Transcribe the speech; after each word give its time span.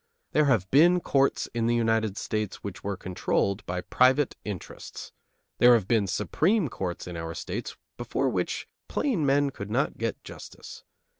There 0.31 0.45
have 0.45 0.67
been 0.71 0.99
courts 0.99 1.47
in 1.53 1.67
the 1.67 1.75
United 1.75 2.17
States 2.17 2.63
which 2.63 2.83
were 2.83 2.97
controlled 2.97 3.63
by 3.67 3.81
private 3.81 4.35
interests. 4.43 5.11
There 5.59 5.75
have 5.75 5.87
been 5.87 6.07
supreme 6.07 6.69
courts 6.69 7.05
in 7.05 7.15
our 7.15 7.35
states 7.35 7.77
before 7.97 8.27
which 8.29 8.67
plain 8.87 9.23
men 9.27 9.51
could 9.51 9.69
not 9.69 9.99
get 9.99 10.23
justice. 10.23 10.83